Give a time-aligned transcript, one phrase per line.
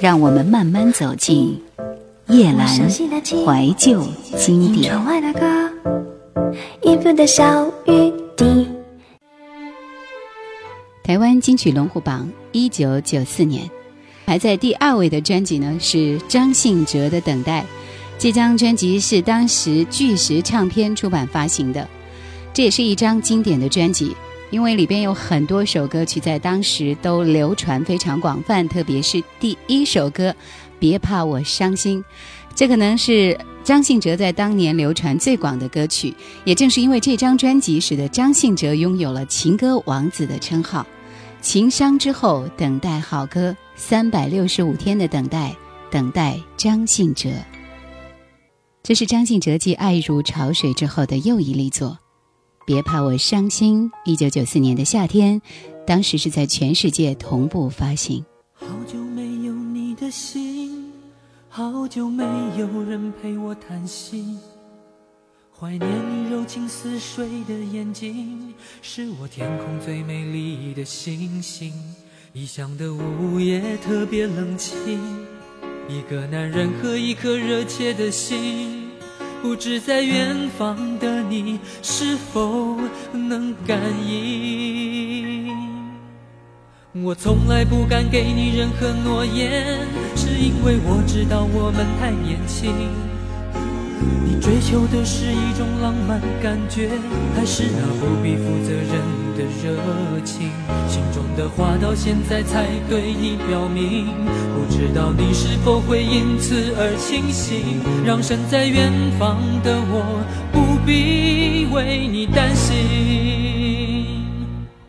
[0.00, 1.60] 让我们慢慢走进
[2.28, 4.94] 叶阑怀旧经典。
[11.02, 13.68] 台湾金曲龙虎榜一九九四年，
[14.24, 17.62] 排在第二位的专辑呢是张信哲的《等待》。
[18.18, 21.88] 这张专辑是当时巨石唱片出版发行的，
[22.52, 24.14] 这也是一张经典的专辑。
[24.50, 30.30] 因为里边有很多首歌曲在当时都流传非常广泛，特别是第一首歌
[30.78, 32.02] 《别怕我伤心》，
[32.54, 36.14] 这可能是张信哲在当年流传最广的歌曲。
[36.44, 40.86] 也正是因为这张专辑，使得张信哲拥有了“情歌王子”的称号。
[41.42, 45.54] 情伤之后，等待好歌，三百六十五天的等待，
[45.90, 47.28] 等待张信哲。
[48.82, 51.98] 这是张信哲继《爱如潮水》之后的又一力作。
[52.68, 53.90] 别怕我伤心。
[54.04, 55.40] 一九九四年的夏天，
[55.86, 58.22] 当时是在全世界同步发行。
[58.52, 60.92] 好久没有你的心，
[61.48, 62.22] 好久没
[62.58, 64.38] 有人陪我谈心。
[65.58, 68.52] 怀念你柔情似水的眼睛，
[68.82, 71.72] 是我天空最美丽的星星。
[72.34, 75.00] 异乡的午夜特别冷清，
[75.88, 78.77] 一个男人和一颗热切的心。
[79.42, 82.76] 不知在远方的你是否
[83.12, 85.56] 能感应？
[87.04, 89.78] 我从来不敢给你任何诺言，
[90.16, 92.74] 是因为我知道我们太年轻。
[94.26, 96.90] 你追求的是一种浪漫感觉，
[97.36, 99.78] 还是那不必负责任的热
[100.24, 100.50] 情？
[100.88, 104.08] 心中的话到现在才对你表明，
[104.52, 110.02] 不知道你是否会因此而清醒，让身在远方的我
[110.50, 112.74] 不必为你担心。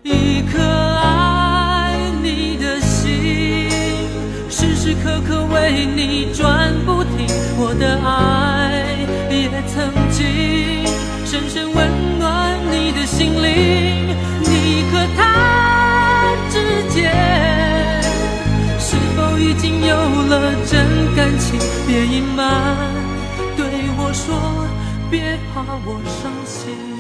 [0.02, 0.59] 一颗
[0.97, 3.69] 爱你的心，
[4.50, 7.28] 时时刻刻为你转不停，
[7.59, 8.28] 我的爱。
[20.29, 21.59] 了真感情？
[21.88, 22.78] 别隐瞒，
[23.57, 23.66] 对
[23.97, 24.67] 我说，
[25.09, 26.98] 别怕我伤心。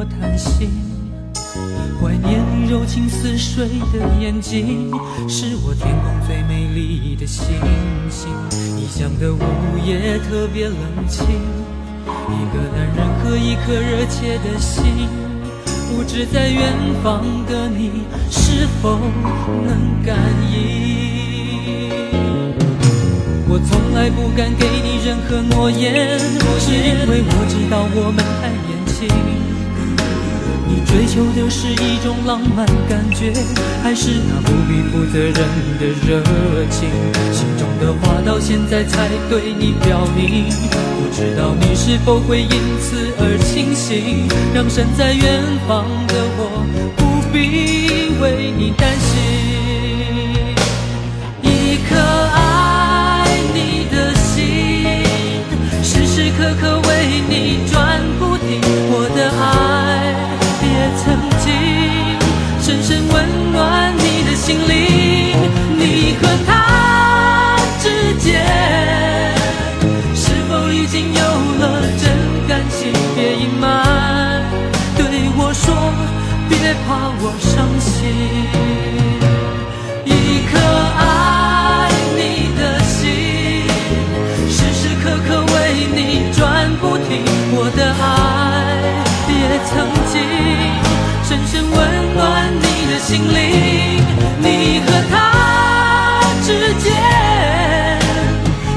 [0.00, 0.66] 我叹息，
[2.00, 4.90] 怀念你柔情似水的眼睛，
[5.28, 7.44] 是我天空最美丽的星
[8.08, 8.30] 星。
[8.78, 9.38] 异乡的午
[9.84, 10.74] 夜特别冷
[11.06, 11.26] 清，
[12.32, 15.06] 一个男人和一颗热切的心，
[15.94, 16.72] 不知在远
[17.04, 18.98] 方的你是否
[19.66, 20.16] 能感
[20.50, 22.16] 应？
[23.50, 26.18] 我从来不敢给你任何诺言，
[26.58, 29.29] 是因为我知道我们太年轻。
[30.72, 33.32] 你追求的是一种浪漫感觉，
[33.82, 36.22] 还是那不必负责任的热
[36.70, 36.88] 情？
[37.32, 46.64] 心中的话到现在才对你表明，不知道你是否会因此而清醒，让身在远方的我
[46.96, 49.18] 不必为你担心。
[51.42, 51.98] 一颗
[52.32, 55.02] 爱你的心，
[55.82, 58.60] 时时刻刻为你转不停，
[58.92, 59.59] 我的爱。
[64.50, 64.74] 心灵，
[65.78, 67.86] 你和他之
[68.18, 68.42] 间
[70.12, 71.62] 是否已经有了
[71.96, 72.10] 真
[72.48, 72.92] 感情？
[73.14, 74.42] 别隐瞒，
[74.96, 75.06] 对
[75.38, 75.94] 我说，
[76.48, 77.94] 别怕我伤心。
[80.04, 80.10] 一
[80.50, 80.58] 颗
[80.98, 81.00] 爱
[82.16, 82.20] 你
[82.58, 83.06] 的心，
[84.50, 85.54] 时时刻刻为
[85.94, 85.98] 你
[86.36, 86.42] 转
[86.80, 87.22] 不停，
[87.54, 88.02] 我的爱
[89.30, 89.38] 也
[89.70, 89.70] 曾
[90.10, 90.18] 经。
[91.22, 91.78] 深深温
[92.16, 92.18] 暖
[92.60, 92.66] 你
[93.00, 94.04] 心灵，
[94.40, 96.92] 你和他之间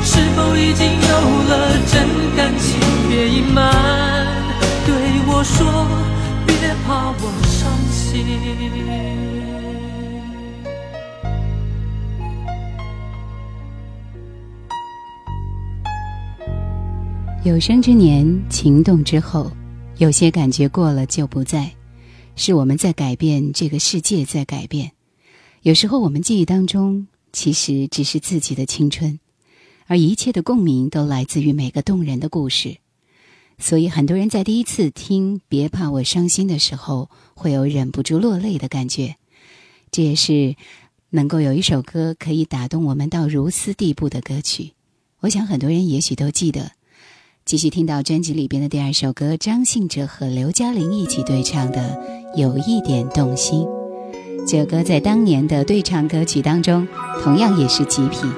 [0.01, 1.07] 是否已经有
[1.49, 2.79] 了真感情？
[3.09, 4.25] 别隐瞒，
[4.85, 4.95] 对
[5.27, 5.87] 我说，
[6.47, 6.55] 别
[6.85, 8.25] 怕我伤心。
[17.43, 19.51] 有生之年，情动之后，
[19.97, 21.69] 有些感觉过了就不在。
[22.35, 24.91] 是我们在改变，这个世界在改变。
[25.61, 29.19] 有时候我们记忆当中，其实只是自己的青春，
[29.85, 32.77] 而一切的共鸣都来自于每个动人的故事。
[33.59, 39.15] 所以，很多人在第一次听《别怕我伤心》的时候，会有忍不住落泪的感觉。
[39.91, 40.55] 这也是
[41.11, 44.73] 能够有一首歌可以打动我们到如斯地步的歌曲。
[45.19, 46.71] 我想，很多人也许都记得。
[47.45, 51.81] 继续听到专辑里边的第二首歌，张信哲和刘嘉玲一起对唱的
[52.37, 53.59] 《有一点动心》。
[54.47, 56.87] 这首歌在当年的对唱歌曲当中，
[57.21, 58.31] 同样也是极品。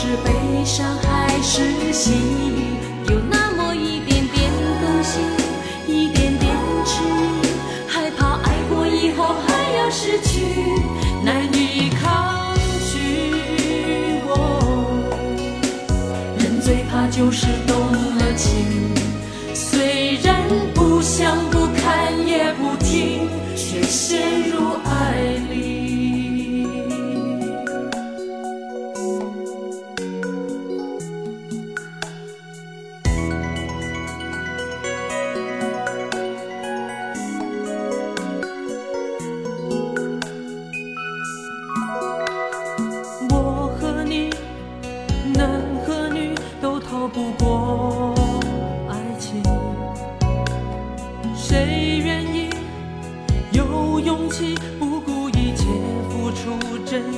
[0.00, 2.12] 是悲伤还是喜，
[3.08, 3.47] 有那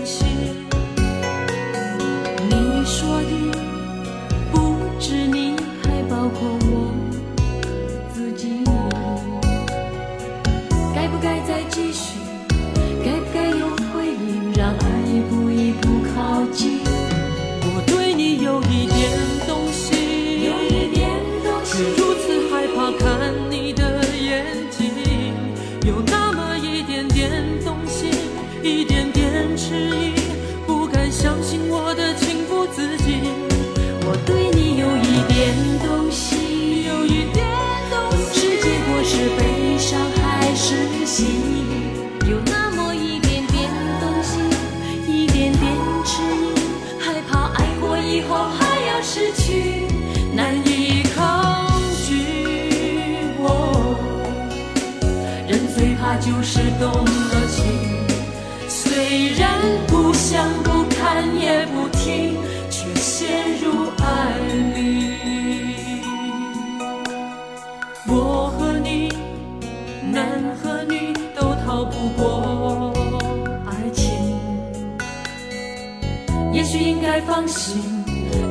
[0.04, 0.39] 心？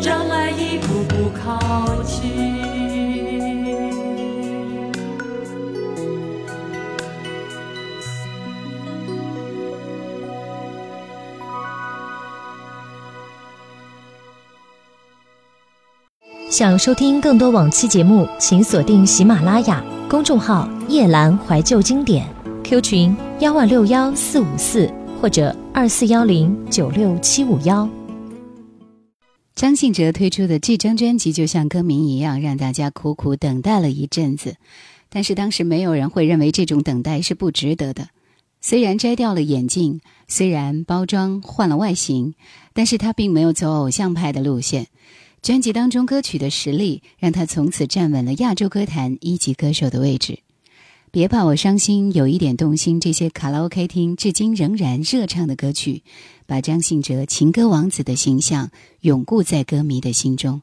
[0.02, 2.60] 让爱一步步靠近。
[16.50, 22.28] 想收听更多往期节目，请锁定喜马拉雅公众号“夜阑怀旧经典
[22.64, 24.92] ”，Q 群幺二六幺四五四
[25.22, 27.88] 或者二四幺零九六七五幺。
[29.60, 34.56] 张信哲推出的这张专辑就像歌名一样，让大家苦苦等待了一阵子，
[35.10, 38.08] 但是当时没有人会认为这种等待是不值得的。
[38.62, 40.00] 虽然摘掉了眼镜，
[40.30, 42.36] 虽然包装换了外形，
[42.72, 44.88] 但是他并没有走偶像派的路线。
[45.42, 50.40] 专辑当中歌曲的实力，让他从此站稳了亚洲歌坛一级歌手的位置。
[51.12, 56.04] 别怕我伤心，有一点动心，这些卡拉 OK 厅至今仍然热唱的歌曲，
[56.46, 58.70] 把张信哲情歌王子的形象
[59.02, 60.62] 永固在歌迷的心中。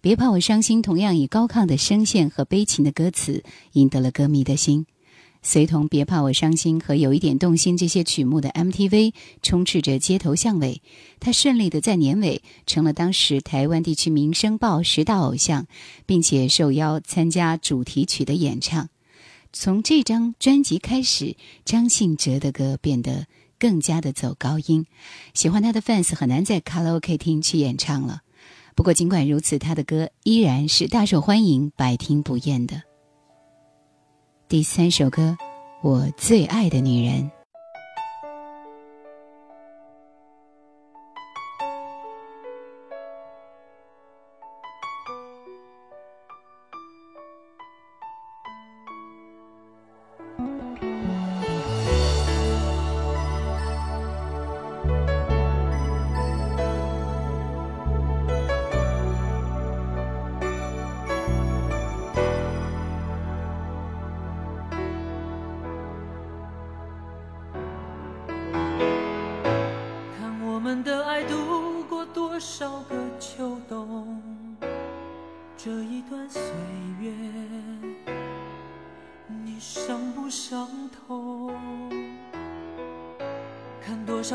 [0.00, 4.86] 别怕我伤心，同样以高亢的声线和悲情的歌词，赢得了歌迷的心。
[5.42, 9.12] 随同《别怕我伤心》和《有一点动心》这些曲目的 MTV
[9.42, 10.80] 充斥着街头巷尾，
[11.20, 15.66] 他顺利的在年尾成了当时台湾地区《民生报》十大偶像，
[16.06, 18.88] 并且受邀参加主题曲的演唱。
[19.56, 24.84] 从这张专辑开始，张信哲的歌变得更加的走高音，
[25.32, 28.22] 喜欢他的 fans 很难在卡拉 OK 厅去演唱了。
[28.74, 32.82] 不过尽管如此，他的歌依然是大受欢迎、百听不厌的。
[34.48, 35.36] 第三首歌，
[35.82, 37.30] 我最爱的女人。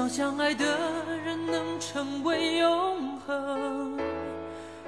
[0.10, 0.66] 相爱的
[1.24, 3.96] 人能成为永恒，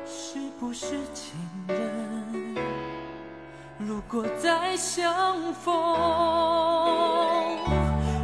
[0.04, 1.38] 是不是情
[1.68, 2.56] 人？
[3.78, 5.72] 如果再相逢，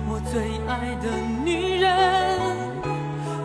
[0.10, 1.08] 我最爱的
[1.46, 2.39] 女人，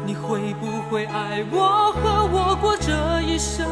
[0.06, 3.68] 你会不会爱我和我过这一生？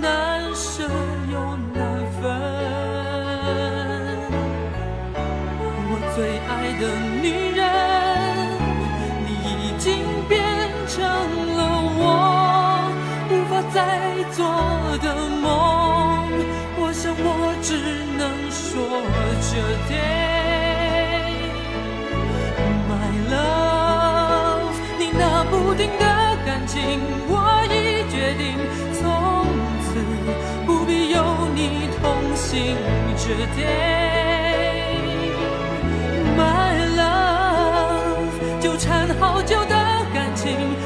[0.00, 0.82] 难舍
[1.30, 1.38] 又
[1.74, 2.22] 难分。
[5.90, 6.88] 我最爱的
[7.22, 8.03] 女人。
[13.74, 13.82] 在
[14.30, 14.46] 做
[15.02, 15.12] 的
[15.42, 16.30] 梦，
[16.78, 17.74] 我想我只
[18.16, 19.02] 能说
[19.42, 19.50] 这
[19.88, 19.92] 句
[22.88, 26.04] my love，你那不定的
[26.46, 27.34] 感情，我
[27.66, 28.54] 已决定
[28.94, 29.02] 从
[29.82, 29.98] 此
[30.64, 31.18] 不必有
[31.52, 32.02] 你同
[32.36, 32.76] 行
[33.16, 34.94] 这 day
[36.38, 38.30] my love，
[38.62, 39.74] 纠缠好久的
[40.14, 40.83] 感情。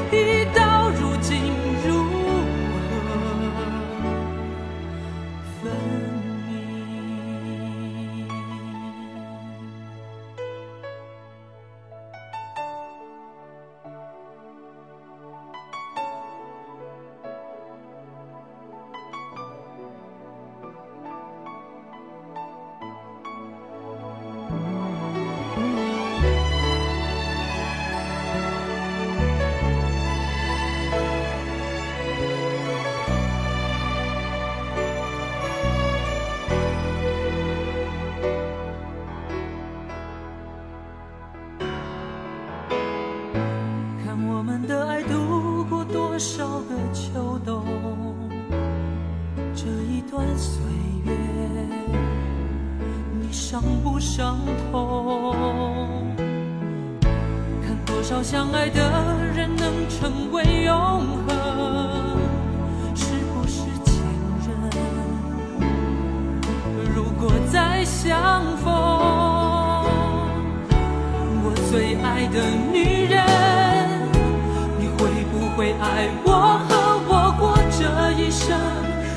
[75.59, 78.57] 会爱我和我过这一生？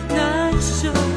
[0.09, 1.12] 难舍。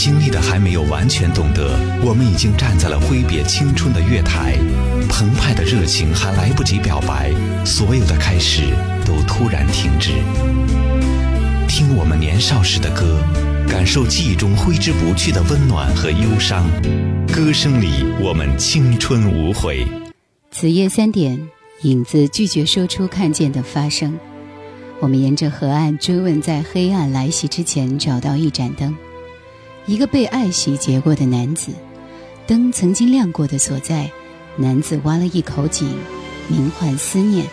[0.00, 4.56] 经历的还没有完全懂得，我们已经站在了挥别青春的月台，
[5.10, 7.30] 澎湃的热情还来不及表白，
[7.66, 8.62] 所有的开始
[9.04, 10.12] 都突然停止。
[11.68, 13.22] 听我们年少时的歌，
[13.68, 16.66] 感受记忆中挥之不去的温暖和忧伤，
[17.30, 19.86] 歌声里我们青春无悔。
[20.50, 21.38] 子夜三点，
[21.82, 24.18] 影子拒绝说出看见的发生。
[24.98, 28.96] 我们沿着河岸追问，在黑暗来袭之前找到一盏灯，
[29.86, 31.72] 一个被爱洗劫过的男子。
[32.46, 34.10] 灯曾经亮过的所在，
[34.56, 35.88] 男子挖了一口井，
[36.48, 37.46] 名唤思念，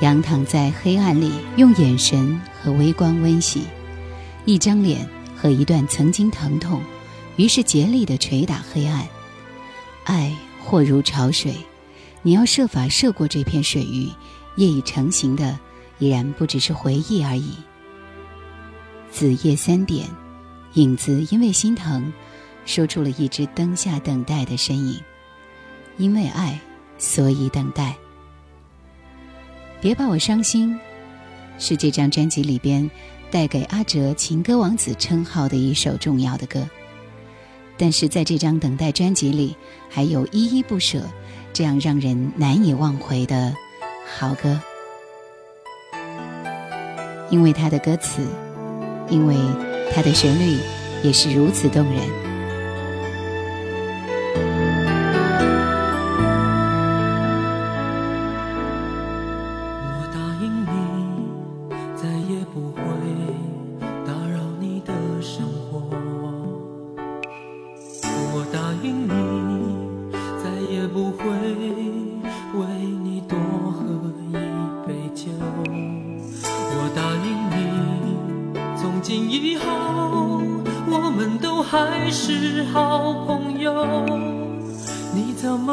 [0.00, 3.62] 仰躺在黑暗里，用眼神和微光温习，
[4.44, 6.80] 一张脸和一段曾经疼痛，
[7.36, 9.06] 于是竭力地捶打黑暗。
[10.04, 11.54] 爱或如潮水，
[12.22, 14.08] 你要设法涉过这片水域，
[14.56, 15.58] 业已成型的。
[15.98, 17.52] 依然不只是回忆而已。
[19.12, 20.08] 子夜三点，
[20.74, 22.12] 影子因为心疼，
[22.64, 25.00] 说出了一只灯下等待的身影。
[25.98, 26.58] 因为爱，
[26.98, 27.94] 所以等待。
[29.80, 30.78] 别把我伤心，
[31.58, 32.90] 是这张专辑里边
[33.30, 36.66] 带给阿哲“情歌王子”称号的一首重要的歌。
[37.76, 39.56] 但是在这张等待专辑里，
[39.90, 41.02] 还有依依不舍
[41.52, 43.54] 这样让人难以忘怀的
[44.16, 44.58] 好歌。
[47.28, 48.26] 因为它的歌词，
[49.10, 49.36] 因为
[49.90, 50.58] 它的旋律，
[51.02, 52.21] 也是如此动人。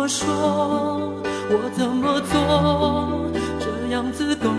[0.10, 1.14] 说，
[1.52, 4.50] 我怎么做，这样子够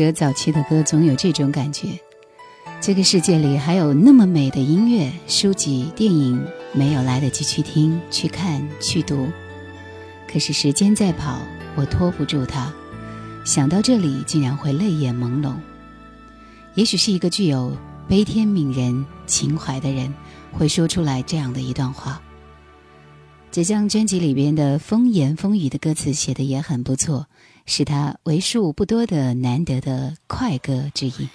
[0.00, 1.88] 哲早期的歌，总有这种感觉。
[2.80, 9.28] 这个世界里还有那么美的音乐、书籍、电影，没有来得及去听、去看、去读。
[10.26, 11.38] 可是时间在跑，
[11.76, 12.72] 我拖不住它。
[13.44, 15.52] 想到这里，竟然会泪眼朦胧。
[16.74, 17.76] 也许是一个具有
[18.08, 20.14] 悲天悯人情怀的人，
[20.50, 22.22] 会说出来这样的一段话。
[23.52, 27.26] 这张专辑里边的风言风语的歌词写的也很不错，
[27.66, 31.28] 是他为数不多的难得的快歌之一。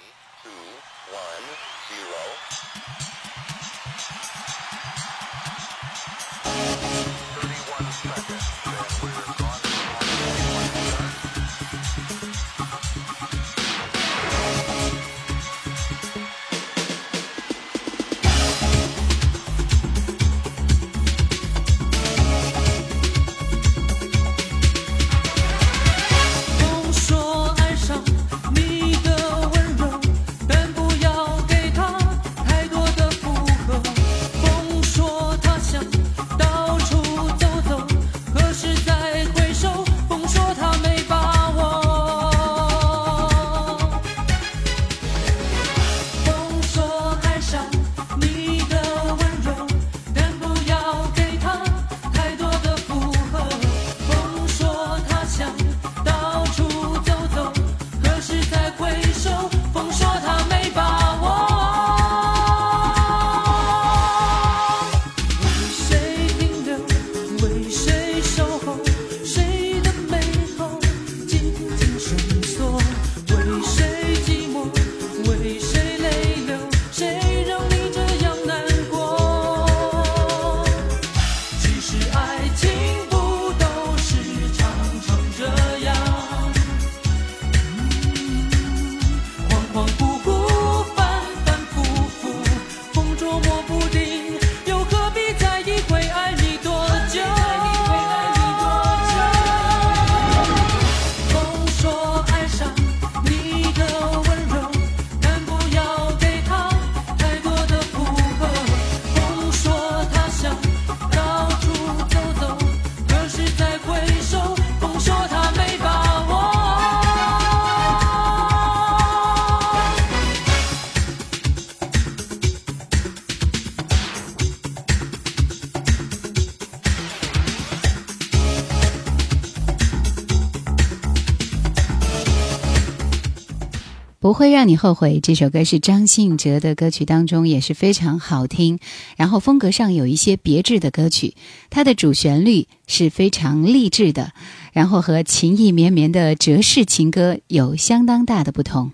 [134.36, 135.18] 会让你后悔。
[135.22, 138.78] 这首歌是张信哲的歌曲当中也是非常好听，
[139.16, 141.34] 然后风格上有一些别致的歌曲。
[141.70, 144.34] 它的主旋律是非常励志的，
[144.74, 148.92] 然后和情意绵绵的哲式情歌有相当大的不同。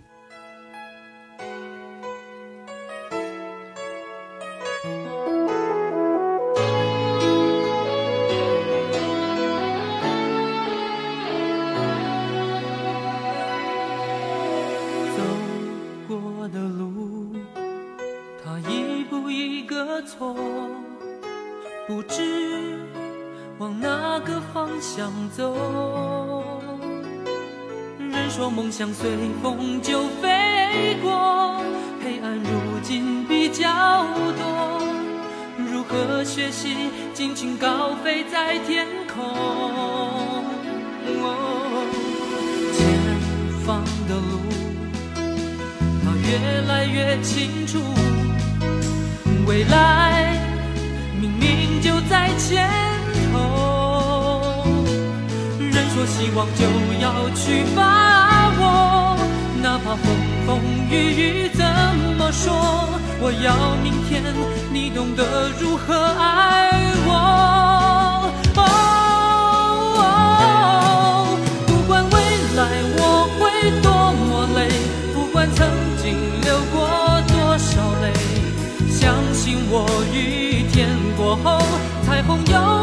[23.82, 25.56] 哪个方向走？
[27.98, 29.10] 人说梦想随
[29.42, 31.56] 风就飞过，
[32.00, 34.04] 黑暗如今比较
[34.38, 34.80] 多。
[35.58, 39.24] 如何学习尽情高飞在天空？
[41.24, 41.84] 哦
[42.72, 42.80] 前
[43.66, 44.38] 方的路，
[46.04, 47.80] 它越来越清楚，
[49.46, 50.36] 未来
[51.20, 52.68] 明明就在前
[56.02, 56.64] 人说希望就
[57.00, 59.16] 要去把握
[59.62, 60.04] 哪怕风
[60.46, 60.58] 风
[60.90, 61.64] 雨雨怎
[62.18, 62.52] 么说，
[63.20, 64.20] 我要明天
[64.72, 66.72] 你懂得如何爱
[67.06, 67.12] 我。
[68.56, 68.60] 哦
[71.66, 72.16] 不管未
[72.56, 72.60] 来
[72.98, 73.40] 我会
[73.80, 74.68] 多么累，
[75.14, 75.68] 不管曾
[76.02, 76.76] 经流过
[77.28, 77.70] 多少
[78.02, 78.12] 泪，
[78.90, 81.62] 相信我，雨天过后，
[82.04, 82.81] 彩虹有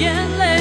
[0.00, 0.59] 眼泪，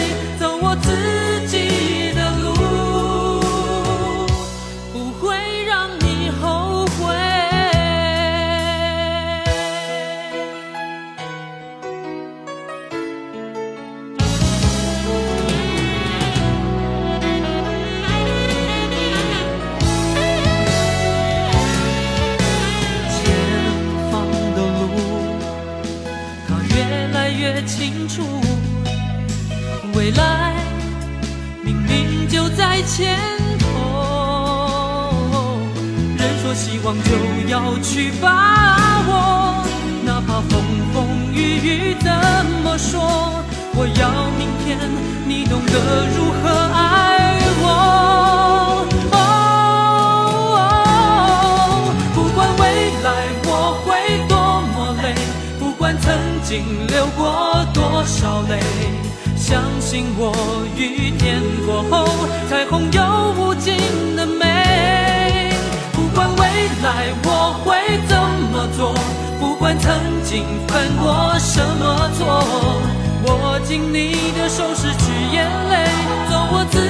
[56.50, 58.60] 经流过多少泪。
[59.38, 60.34] 相信我，
[60.76, 62.08] 雨天过后，
[62.50, 63.04] 彩虹有
[63.38, 63.78] 无尽
[64.16, 65.54] 的美。
[65.94, 66.44] 不管未
[66.82, 68.18] 来我会怎
[68.52, 68.96] 么做，
[69.40, 72.42] 不管曾经犯过什么错，
[73.28, 75.86] 握紧你的手，拭去眼泪，
[76.32, 76.82] 走我自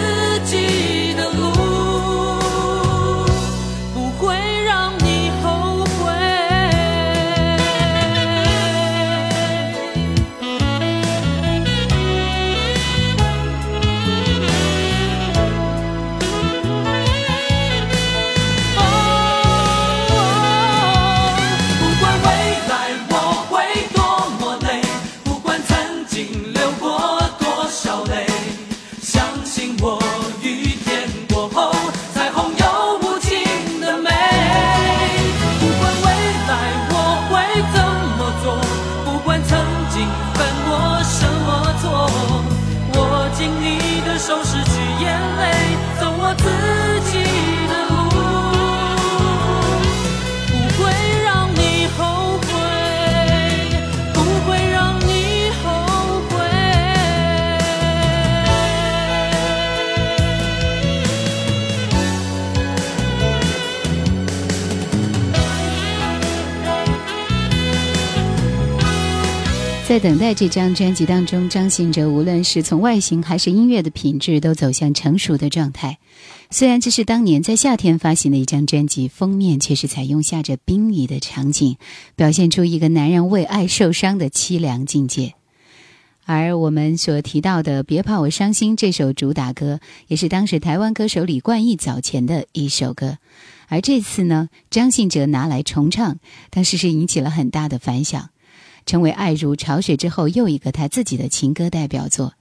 [69.89, 75.97] 在等待这张专辑当中，张信哲无论是从外形还是音乐的品质，都走向成熟的状态。
[76.51, 81.77] 虽然这是当年在夏天发行的一张专辑，封面却是采用下着冰雨的场景，
[82.15, 85.33] 表现出一个男人为爱受伤的凄凉境界。
[86.23, 93.17] 而我们所提到的《别怕我伤心》这首主打歌，也是当时台湾歌手李冠毅早前的一首歌。
[93.67, 96.19] 而这次呢，张信哲拿来重唱，
[96.51, 98.29] 当时是引起了很大的反响。
[98.85, 102.33] 成为爱如潮水之后，又一个他自己的情歌代表作。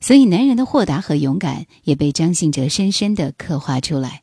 [0.00, 4.22] 所以男人的豁达和勇敢也被张信哲深深的刻画出来。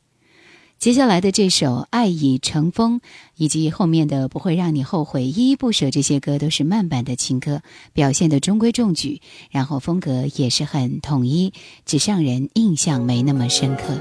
[0.78, 3.00] 接下来的这首《爱已成风》，
[3.36, 11.52] 以及后面的《不会让你后悔》、《依依不舍》，这些歌都是慢版的情歌，表现得中规中矩，然后风格也是很统一，
[11.86, 13.94] 只让人印象没那么深刻。《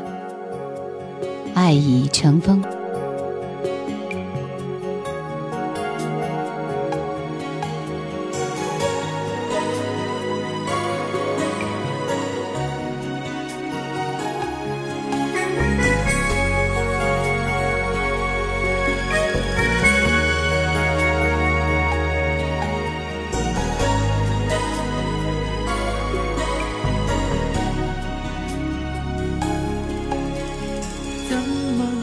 [1.53, 2.63] 爱已成风》。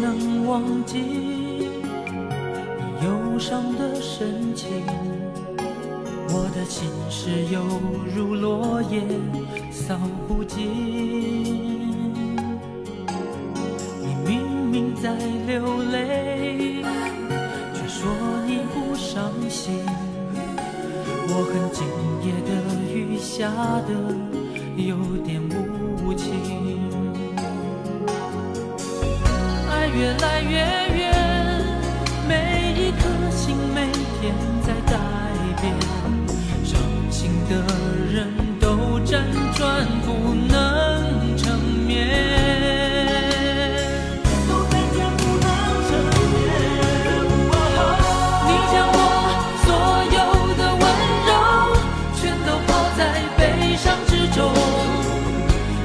[0.09, 1.69] 能忘记你
[3.05, 4.67] 忧伤的神情，
[6.31, 7.61] 我的心事犹
[8.17, 9.03] 如落叶
[9.71, 10.65] 扫不尽。
[14.01, 14.41] 你明
[14.71, 15.15] 明在
[15.47, 16.83] 流泪，
[17.75, 18.11] 却说
[18.47, 19.85] 你不伤心。
[21.31, 21.85] 我很敬
[22.25, 22.51] 业的
[22.95, 23.51] 雨下
[23.87, 24.28] 的。
[29.99, 30.59] 越来越
[30.97, 31.13] 远，
[32.29, 34.33] 每一颗心每天
[34.65, 34.97] 在改
[35.61, 35.75] 变，
[36.65, 36.79] 伤
[37.11, 37.57] 心的
[38.09, 38.29] 人
[38.61, 39.19] 都辗
[39.57, 40.07] 转不
[40.47, 42.07] 能成眠，
[48.47, 48.97] 你将我
[49.65, 49.67] 所
[50.15, 50.17] 有
[50.55, 50.83] 的温
[51.27, 51.31] 柔
[52.15, 53.01] 全都抛在
[53.37, 53.37] 悲
[53.77, 54.39] 伤之中，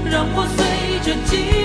[0.06, 0.60] 让我随
[1.00, 1.63] 着记忆。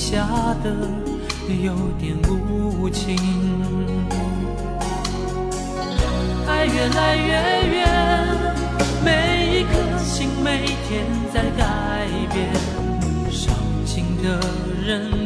[0.00, 0.26] 下
[0.64, 0.74] 的
[1.62, 3.14] 有点无情。
[6.46, 7.32] 爱越来越
[7.68, 7.86] 远
[9.04, 12.50] 每一颗心每天在改变
[13.30, 14.40] 伤心的
[14.82, 15.19] 人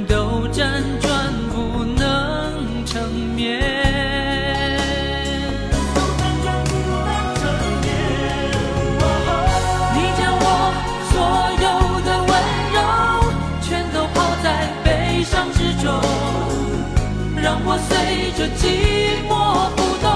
[18.59, 20.11] 寂寞不懂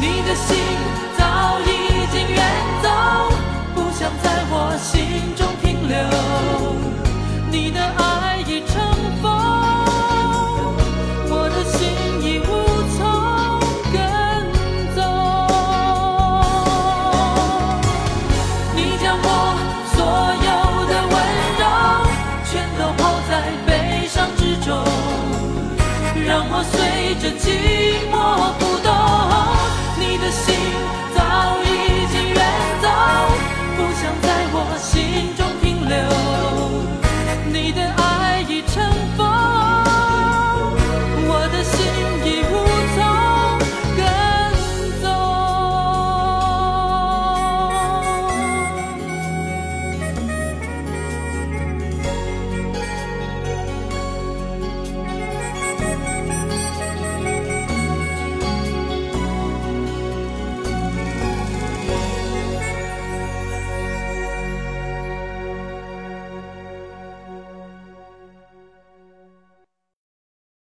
[0.00, 0.97] 你的心。